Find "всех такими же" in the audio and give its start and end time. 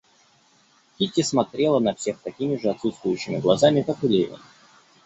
1.93-2.69